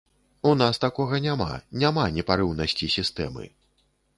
У 0.51 0.53
нас 0.61 0.79
такога 0.85 1.19
няма, 1.25 1.49
няма 1.83 2.07
непарыўнасці 2.17 2.91
сістэмы. 2.99 3.45